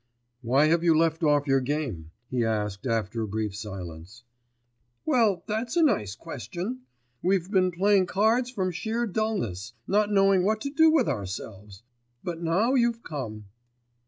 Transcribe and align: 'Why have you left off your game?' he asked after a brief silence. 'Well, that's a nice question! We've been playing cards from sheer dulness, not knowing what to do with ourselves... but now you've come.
'Why 0.41 0.65
have 0.65 0.83
you 0.83 0.97
left 0.97 1.21
off 1.21 1.45
your 1.45 1.59
game?' 1.61 2.09
he 2.27 2.43
asked 2.43 2.87
after 2.87 3.21
a 3.21 3.27
brief 3.27 3.55
silence. 3.55 4.23
'Well, 5.05 5.43
that's 5.45 5.75
a 5.77 5.83
nice 5.83 6.15
question! 6.15 6.79
We've 7.21 7.51
been 7.51 7.69
playing 7.69 8.07
cards 8.07 8.49
from 8.49 8.71
sheer 8.71 9.05
dulness, 9.05 9.73
not 9.85 10.11
knowing 10.11 10.43
what 10.43 10.59
to 10.61 10.71
do 10.71 10.89
with 10.89 11.07
ourselves... 11.07 11.83
but 12.23 12.41
now 12.41 12.73
you've 12.73 13.03
come. 13.03 13.45